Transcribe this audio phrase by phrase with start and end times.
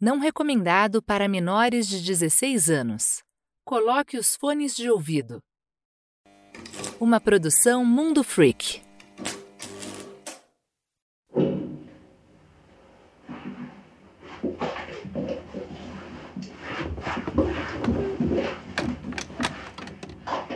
[0.00, 3.24] Não recomendado para menores de 16 anos.
[3.64, 5.42] Coloque os fones de ouvido.
[7.00, 8.80] Uma produção Mundo Freak.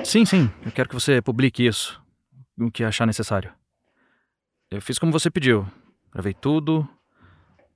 [0.05, 2.01] Sim, sim, eu quero que você publique isso,
[2.61, 3.53] o que achar necessário.
[4.71, 5.67] Eu fiz como você pediu,
[6.13, 6.89] gravei tudo,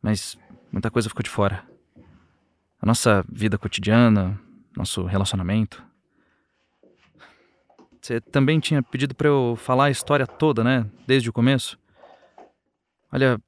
[0.01, 0.39] mas
[0.71, 1.65] muita coisa ficou de fora.
[2.81, 4.41] A nossa vida cotidiana,
[4.77, 5.83] nosso relacionamento.
[8.01, 10.89] Você também tinha pedido para eu falar a história toda, né?
[11.07, 11.79] Desde o começo.
[13.11, 13.41] Olha,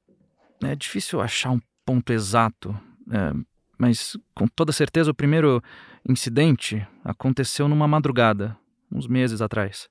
[0.63, 2.77] é difícil achar um ponto exato,
[3.11, 3.33] é,
[3.77, 5.63] mas com toda certeza o primeiro
[6.07, 8.57] incidente aconteceu numa madrugada,
[8.91, 9.89] uns meses atrás.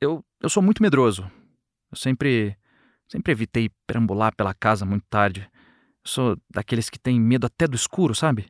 [0.00, 1.30] Eu, eu sou muito medroso.
[1.92, 2.56] Eu sempre,
[3.10, 5.50] sempre evitei perambular pela casa muito tarde.
[6.04, 8.46] Sou daqueles que têm medo até do escuro, sabe?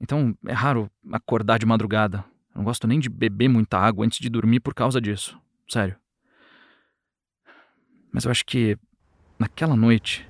[0.00, 2.24] Então é raro acordar de madrugada.
[2.54, 5.38] Não gosto nem de beber muita água antes de dormir por causa disso.
[5.68, 5.96] Sério.
[8.10, 8.76] Mas eu acho que
[9.38, 10.28] naquela noite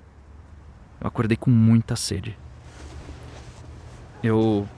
[1.01, 2.37] eu acordei com muita sede.
[4.23, 4.69] Eu,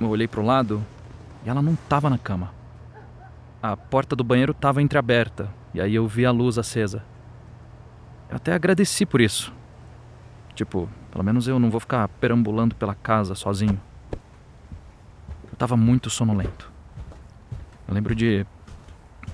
[0.00, 0.84] eu olhei para o lado
[1.44, 2.54] e ela não estava na cama.
[3.62, 7.02] A porta do banheiro estava entreaberta e aí eu vi a luz acesa.
[8.28, 9.52] Eu até agradeci por isso.
[10.54, 13.80] Tipo, pelo menos eu não vou ficar perambulando pela casa sozinho.
[15.44, 16.72] Eu estava muito sonolento.
[17.86, 18.46] Eu lembro de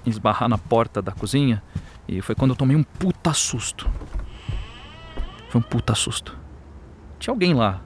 [0.04, 1.62] esbarrar na porta da cozinha
[2.06, 3.88] e foi quando eu tomei um puta susto.
[5.48, 6.38] Foi um puta susto.
[7.18, 7.80] Tinha alguém lá.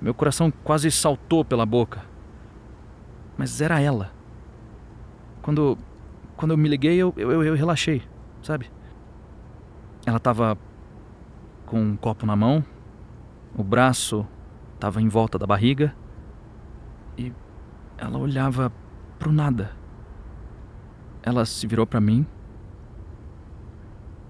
[0.00, 2.02] Meu coração quase saltou pela boca.
[3.38, 4.12] Mas era ela.
[5.42, 5.78] Quando,
[6.36, 8.02] quando eu me liguei, eu, eu, eu relaxei,
[8.42, 8.70] sabe?
[10.06, 10.58] Ela tava
[11.66, 12.64] com um copo na mão,
[13.56, 14.26] o braço
[14.78, 15.94] tava em volta da barriga
[17.16, 17.32] e
[17.96, 18.72] ela olhava
[19.18, 19.72] pro nada.
[21.22, 22.26] Ela se virou para mim,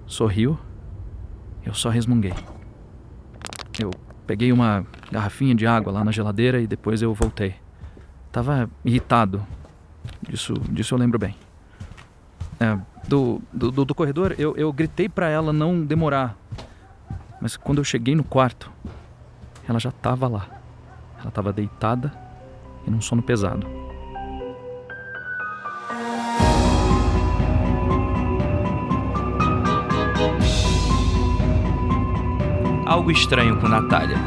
[0.06, 0.58] sorriu,
[1.64, 2.34] eu só resmunguei.
[3.80, 3.90] Eu
[4.26, 7.56] peguei uma garrafinha de água lá na geladeira e depois eu voltei.
[8.30, 9.44] Tava irritado.
[10.28, 11.34] Disso, disso eu lembro bem.
[12.60, 16.36] É, do, do, do, corredor, eu, eu gritei para ela não demorar.
[17.40, 18.70] Mas quando eu cheguei no quarto,
[19.68, 20.46] ela já tava lá.
[21.20, 22.12] Ela tava deitada
[22.86, 23.66] e num sono pesado.
[32.86, 34.18] Algo Estranho com Natália.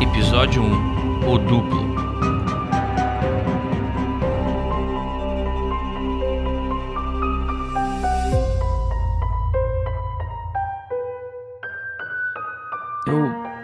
[0.00, 1.95] Episódio 1 O Duplo.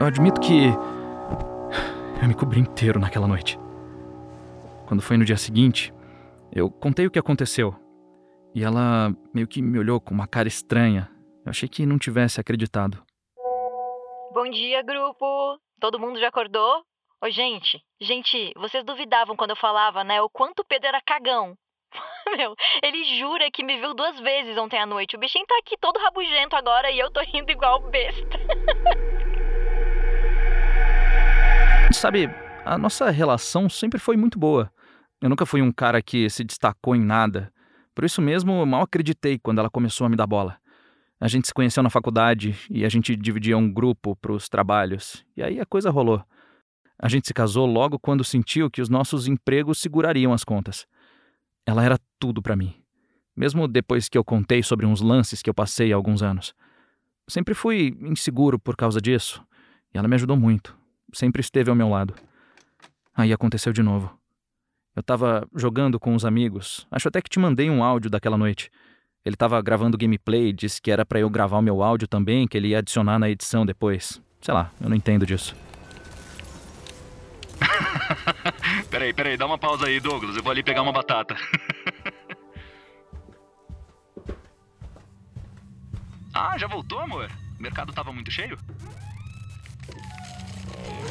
[0.03, 0.65] Eu, admito que.
[2.21, 3.57] Eu me cobri inteiro naquela noite.
[4.85, 5.95] Quando foi no dia seguinte,
[6.53, 7.73] eu contei o que aconteceu.
[8.53, 11.09] E ela meio que me olhou com uma cara estranha.
[11.47, 13.01] Eu achei que não tivesse acreditado.
[14.35, 15.25] Bom dia, grupo!
[15.81, 16.83] Todo mundo já acordou?
[17.23, 21.55] Ô, gente, gente, vocês duvidavam quando eu falava, né, o quanto o Pedro era cagão.
[22.37, 25.15] Meu, ele jura que me viu duas vezes ontem à noite.
[25.15, 28.37] O bichinho tá aqui todo rabugento agora e eu tô rindo igual besta.
[31.91, 32.29] Sabe,
[32.65, 34.71] a nossa relação sempre foi muito boa.
[35.21, 37.53] Eu nunca fui um cara que se destacou em nada.
[37.95, 40.59] Por isso mesmo, mal acreditei quando ela começou a me dar bola.
[41.21, 45.25] A gente se conheceu na faculdade e a gente dividia um grupo para os trabalhos.
[45.37, 46.25] E aí a coisa rolou.
[46.99, 50.87] A gente se casou logo quando sentiu que os nossos empregos segurariam as contas.
[51.65, 52.75] Ela era tudo para mim.
[53.37, 56.55] Mesmo depois que eu contei sobre uns lances que eu passei há alguns anos.
[57.29, 59.41] Sempre fui inseguro por causa disso.
[59.95, 60.82] E ela me ajudou muito.
[61.13, 62.15] Sempre esteve ao meu lado.
[63.15, 64.11] Aí aconteceu de novo.
[64.97, 66.87] Eu tava jogando com os amigos.
[66.91, 68.71] Acho até que te mandei um áudio daquela noite.
[69.25, 72.57] Ele estava gravando gameplay, disse que era para eu gravar o meu áudio também, que
[72.57, 74.21] ele ia adicionar na edição depois.
[74.41, 75.55] Sei lá, eu não entendo disso.
[78.91, 80.37] peraí, peraí, dá uma pausa aí, Douglas.
[80.37, 81.37] Eu vou ali pegar uma batata.
[86.35, 87.31] ah, já voltou, amor?
[87.59, 88.59] O mercado tava muito cheio?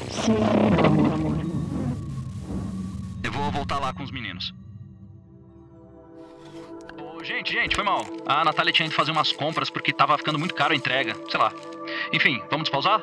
[0.10, 0.36] Sim.
[3.24, 4.54] Eu vou voltar lá com os meninos.
[7.24, 8.04] Gente, gente, foi mal.
[8.26, 11.16] A Natália tinha ido fazer umas compras porque tava ficando muito caro a entrega.
[11.30, 11.54] Sei lá.
[12.12, 13.02] Enfim, vamos despausar?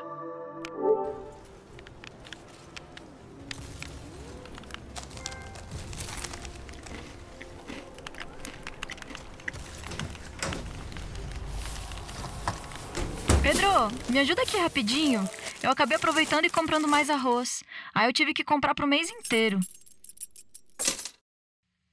[13.40, 15.28] Pedro, me ajuda aqui rapidinho.
[15.62, 17.64] Eu acabei aproveitando e comprando mais arroz.
[17.92, 19.58] Aí eu tive que comprar pro mês inteiro.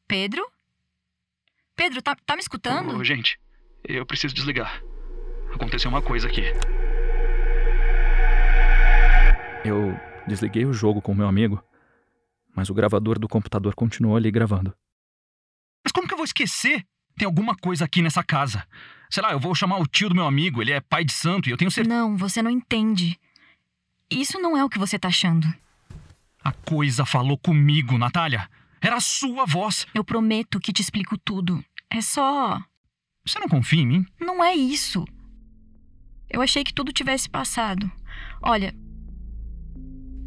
[0.08, 0.46] Pedro?
[1.76, 2.96] Pedro, tá, tá me escutando?
[2.96, 3.40] Ô, gente,
[3.84, 4.82] eu preciso desligar.
[5.54, 6.44] Aconteceu uma coisa aqui.
[9.64, 11.62] Eu desliguei o jogo com o meu amigo,
[12.56, 14.76] mas o gravador do computador continuou ali gravando.
[15.84, 16.86] Mas como que eu vou esquecer?
[17.18, 18.66] Tem alguma coisa aqui nessa casa.
[19.10, 21.50] Sei lá, eu vou chamar o tio do meu amigo, ele é pai de santo
[21.50, 21.96] e eu tenho certeza.
[21.96, 23.20] Não, você não entende.
[24.10, 25.52] Isso não é o que você tá achando.
[26.44, 28.48] A coisa falou comigo, Natália.
[28.82, 29.88] Era a sua voz.
[29.96, 31.64] Eu prometo que te explico tudo.
[31.90, 32.62] É só.
[33.26, 34.06] Você não confia em mim?
[34.20, 35.06] Não é isso.
[36.30, 37.92] Eu achei que tudo tivesse passado.
[38.42, 38.76] Olha.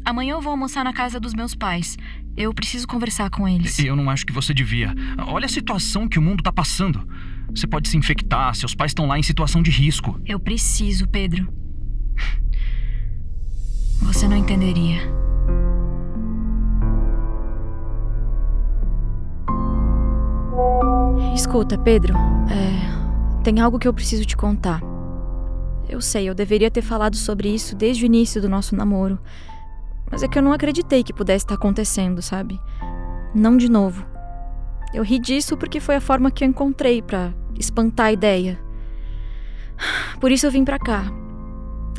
[0.03, 1.97] Amanhã eu vou almoçar na casa dos meus pais.
[2.35, 3.79] Eu preciso conversar com eles.
[3.79, 4.93] Eu não acho que você devia.
[5.27, 7.07] Olha a situação que o mundo tá passando.
[7.49, 10.19] Você pode se infectar, seus pais estão lá em situação de risco.
[10.25, 11.53] Eu preciso, Pedro.
[14.01, 15.01] Você não entenderia.
[21.33, 22.13] Escuta, Pedro.
[22.49, 24.81] É, tem algo que eu preciso te contar.
[25.87, 29.17] Eu sei, eu deveria ter falado sobre isso desde o início do nosso namoro.
[30.11, 32.59] Mas é que eu não acreditei que pudesse estar acontecendo, sabe?
[33.33, 34.05] Não de novo.
[34.93, 38.59] Eu ri disso porque foi a forma que eu encontrei para espantar a ideia.
[40.19, 41.05] Por isso eu vim para cá.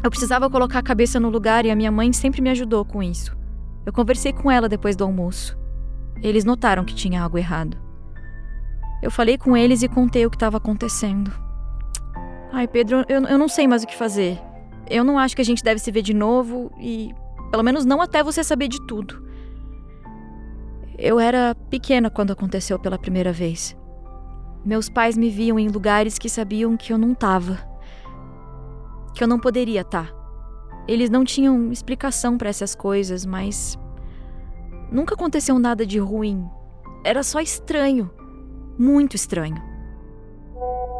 [0.02, 3.02] Eu precisava colocar a cabeça no lugar e a minha mãe sempre me ajudou com
[3.02, 3.36] isso.
[3.84, 5.58] Eu conversei com ela depois do almoço.
[6.22, 7.76] Eles notaram que tinha algo errado.
[9.02, 11.32] Eu falei com eles e contei o que estava acontecendo.
[12.52, 14.38] Ai, Pedro, eu, eu não sei mais o que fazer.
[14.88, 17.14] Eu não acho que a gente deve se ver de novo e.
[17.50, 19.22] Pelo menos não até você saber de tudo.
[20.98, 23.76] Eu era pequena quando aconteceu pela primeira vez.
[24.64, 27.69] Meus pais me viam em lugares que sabiam que eu não estava.
[29.14, 30.06] Que eu não poderia estar.
[30.06, 30.20] Tá.
[30.86, 33.78] Eles não tinham explicação para essas coisas, mas.
[34.90, 36.48] Nunca aconteceu nada de ruim.
[37.04, 38.10] Era só estranho.
[38.78, 39.62] Muito estranho.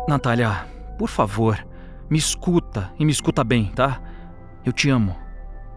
[0.08, 0.66] Natália,
[0.98, 1.64] por favor,
[2.08, 4.00] me escuta e me escuta bem, tá?
[4.64, 5.16] Eu te amo.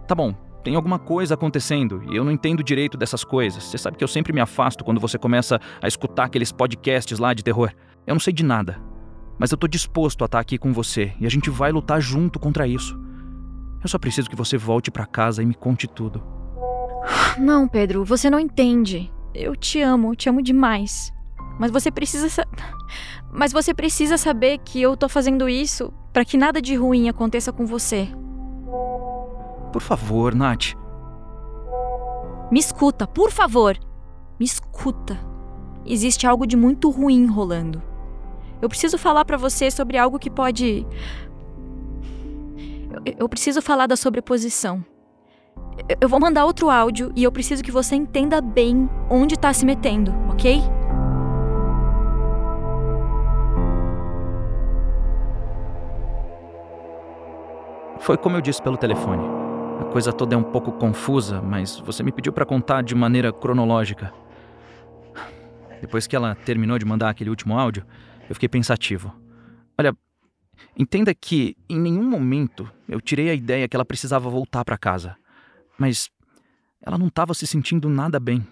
[0.08, 3.64] Tá bom, tem alguma coisa acontecendo e eu não entendo direito dessas coisas.
[3.64, 7.34] Você sabe que eu sempre me afasto quando você começa a escutar aqueles podcasts lá
[7.34, 7.72] de terror.
[8.08, 8.80] Eu não sei de nada.
[9.38, 12.40] Mas eu tô disposto a estar aqui com você e a gente vai lutar junto
[12.40, 13.00] contra isso.
[13.84, 16.24] Eu só preciso que você volte para casa e me conte tudo.
[17.38, 19.12] Não, Pedro, você não entende.
[19.34, 21.12] Eu te amo, te amo demais.
[21.60, 22.46] Mas você precisa sa...
[23.32, 27.52] Mas você precisa saber que eu tô fazendo isso para que nada de ruim aconteça
[27.52, 28.08] com você.
[29.72, 30.76] Por favor, Nath.
[32.52, 33.78] Me escuta, por favor.
[34.40, 35.20] Me escuta.
[35.86, 37.82] Existe algo de muito ruim rolando.
[38.64, 40.88] Eu preciso falar para você sobre algo que pode.
[43.06, 44.86] Eu, eu preciso falar da sobreposição.
[46.00, 49.66] Eu, vou mandar outro áudio e eu preciso que você entenda bem onde tá se
[49.66, 50.62] metendo, ok?
[58.00, 59.24] Foi como eu disse pelo telefone.
[59.82, 63.34] A coisa toda é um pouco confusa, mas você me pediu para contar de maneira
[63.34, 64.14] cronológica.
[65.82, 67.86] Depois que ela terminou de mandar aquele último áudio,
[68.30, 69.14] eu fiquei pensativo.
[69.78, 69.96] Olha,
[70.78, 75.16] entenda que em nenhum momento eu tirei a ideia que ela precisava voltar para casa.
[75.78, 76.10] Mas
[76.82, 78.46] ela não estava se sentindo nada bem.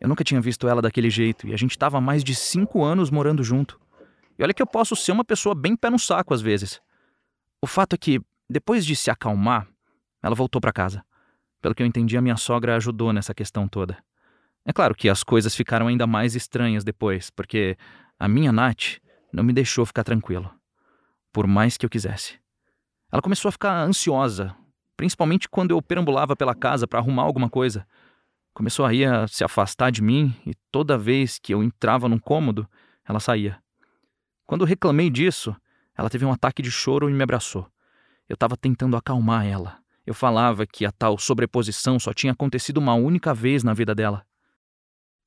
[0.00, 2.84] Eu nunca tinha visto ela daquele jeito e a gente estava há mais de cinco
[2.84, 3.80] anos morando junto.
[4.38, 6.80] E olha que eu posso ser uma pessoa bem pé no saco às vezes.
[7.60, 9.68] O fato é que depois de se acalmar,
[10.22, 11.04] ela voltou para casa.
[11.60, 13.98] Pelo que eu entendi, a minha sogra ajudou nessa questão toda.
[14.64, 17.76] É claro que as coisas ficaram ainda mais estranhas depois, porque
[18.18, 18.98] a minha Nath
[19.32, 20.50] não me deixou ficar tranquilo,
[21.32, 22.38] por mais que eu quisesse.
[23.12, 24.54] Ela começou a ficar ansiosa,
[24.96, 27.86] principalmente quando eu perambulava pela casa para arrumar alguma coisa.
[28.52, 32.68] Começou aí a se afastar de mim e toda vez que eu entrava num cômodo,
[33.06, 33.62] ela saía.
[34.44, 35.54] Quando reclamei disso,
[35.96, 37.70] ela teve um ataque de choro e me abraçou.
[38.28, 39.78] Eu estava tentando acalmar ela.
[40.04, 44.26] Eu falava que a tal sobreposição só tinha acontecido uma única vez na vida dela.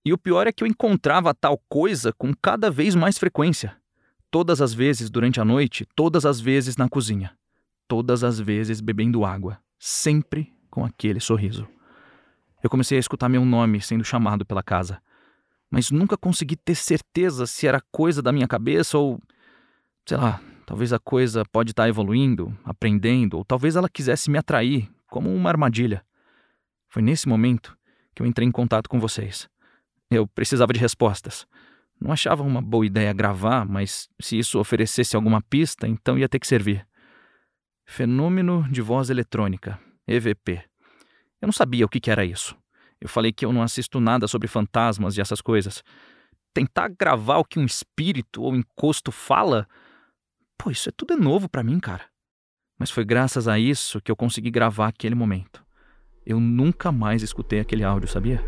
[0.03, 3.75] E o pior é que eu encontrava tal coisa com cada vez mais frequência.
[4.29, 7.38] Todas as vezes durante a noite, todas as vezes na cozinha.
[7.88, 9.60] Todas as vezes bebendo água.
[9.77, 11.67] Sempre com aquele sorriso.
[12.63, 15.01] Eu comecei a escutar meu nome sendo chamado pela casa.
[15.70, 19.20] Mas nunca consegui ter certeza se era coisa da minha cabeça ou.
[20.05, 20.41] sei lá,
[20.72, 25.50] Talvez a coisa pode estar evoluindo, aprendendo, ou talvez ela quisesse me atrair, como uma
[25.50, 26.01] armadilha.
[26.88, 27.77] Foi nesse momento
[28.15, 29.50] que eu entrei em contato com vocês.
[30.12, 31.48] Eu precisava de respostas.
[32.00, 36.38] Não achava uma boa ideia gravar, mas se isso oferecesse alguma pista, então ia ter
[36.38, 36.86] que servir.
[37.86, 40.63] Fenômeno de voz eletrônica, EVP.
[41.41, 42.58] Eu não sabia o que, era isso.
[43.00, 45.82] Eu falei que eu não assisto nada sobre fantasmas e essas coisas.
[46.53, 49.65] Tentar gravar o que um espírito ou encosto fala?
[50.58, 52.03] Pô, isso é tudo novo para mim, cara.
[52.77, 55.63] Mas foi graças a isso que eu consegui gravar aquele momento.
[56.25, 58.44] Eu nunca mais escutei aquele áudio, sabia?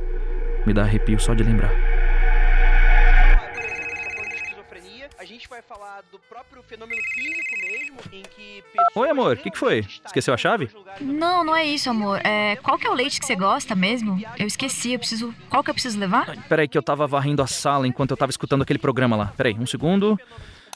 [0.65, 1.71] Me dá arrepio só de lembrar.
[5.19, 8.61] A gente vai falar do próprio fenômeno físico mesmo, em que
[8.93, 9.79] Oi, amor, o que, que foi?
[10.05, 10.69] Esqueceu a chave?
[10.99, 12.19] Não, não é isso, amor.
[12.25, 14.21] É, qual que é o leite que você gosta mesmo?
[14.37, 15.33] Eu esqueci, eu preciso.
[15.49, 16.35] Qual que eu preciso levar?
[16.49, 19.33] Peraí, que eu tava varrendo a sala enquanto eu tava escutando aquele programa lá.
[19.37, 20.19] Peraí, um segundo.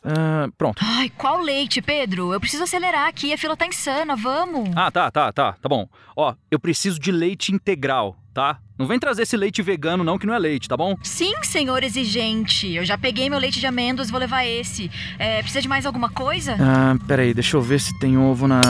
[0.01, 0.81] Ah, pronto.
[0.81, 2.31] Ai, qual leite, Pedro?
[2.33, 4.69] Eu preciso acelerar aqui, a fila tá insana, vamos.
[4.77, 5.89] Ah, tá, tá, tá, tá bom.
[6.15, 8.61] Ó, eu preciso de leite integral, tá?
[8.77, 10.95] Não vem trazer esse leite vegano, não, que não é leite, tá bom?
[11.01, 12.71] Sim, senhor exigente.
[12.71, 14.91] Eu já peguei meu leite de amêndoas, vou levar esse.
[15.17, 16.55] É, precisa de mais alguma coisa?
[16.59, 18.61] Ah, peraí, deixa eu ver se tem ovo na.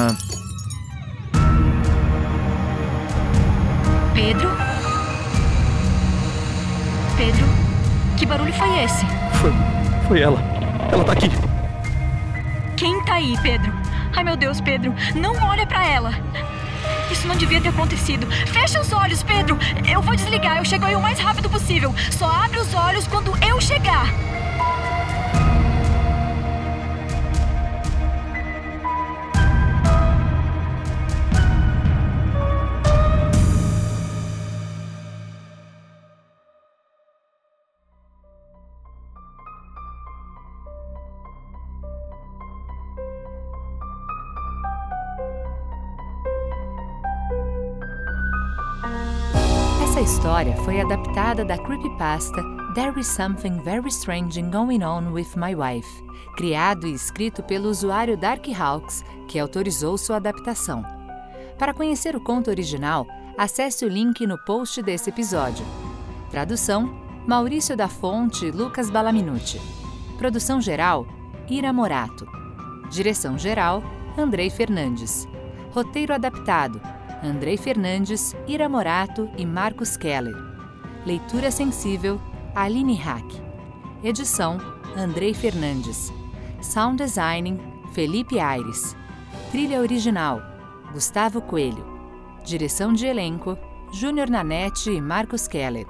[4.14, 4.50] Pedro?
[7.18, 7.46] Pedro?
[8.18, 9.06] Que barulho foi esse?
[9.42, 9.52] Foi.
[10.08, 10.40] Foi ela.
[10.90, 11.30] Ela tá aqui.
[12.78, 13.74] Quem tá aí, Pedro?
[14.16, 16.12] Ai, meu Deus, Pedro, não olha pra ela.
[17.12, 18.28] Isso não devia ter acontecido.
[18.48, 19.58] Fecha os olhos, Pedro.
[19.90, 20.58] Eu vou desligar.
[20.58, 21.94] Eu chego aí o mais rápido possível.
[22.12, 24.08] Só abre os olhos quando eu chegar.
[50.08, 52.42] História foi adaptada da creepypasta
[52.74, 56.02] There is Something Very Strange Going On with My Wife,
[56.38, 60.82] criado e escrito pelo usuário Darkhawks, que autorizou sua adaptação.
[61.60, 63.06] Para conhecer o conto original,
[63.38, 65.66] acesse o link no post desse episódio.
[66.32, 66.90] Tradução:
[67.28, 69.60] Maurício da Fonte e Lucas Balaminuti.
[70.18, 71.06] Produção geral:
[71.50, 72.26] Ira Morato.
[72.90, 73.84] Direção geral:
[74.18, 75.28] Andrei Fernandes.
[75.72, 76.80] Roteiro adaptado:
[77.24, 80.36] Andrei Fernandes, Ira Morato e Marcos Keller.
[81.06, 82.22] Leitura sensível:
[82.54, 83.26] Aline Hack.
[84.04, 84.60] Edição:
[84.96, 86.14] Andrei Fernandes.
[86.62, 87.60] Sound designing:
[87.94, 88.96] Felipe Aires.
[89.52, 90.42] Trilha original:
[90.94, 91.84] Gustavo Coelho.
[92.46, 93.58] Direção de elenco:
[93.92, 95.88] Júnior Nanete e Marcos Keller.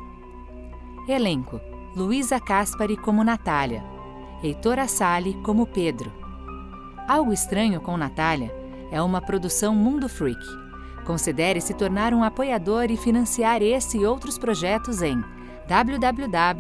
[1.10, 1.60] Elenco:
[1.94, 3.84] Luísa Caspari como Natália.
[4.42, 6.10] Heitor Assali como Pedro.
[7.06, 8.54] Algo Estranho com Natália
[8.92, 10.67] é uma produção Mundo Freak.
[11.08, 15.24] Considere se tornar um apoiador e financiar esse e outros projetos em
[15.66, 16.58] www.apoia.se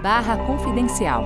[0.00, 1.24] barra confidencial.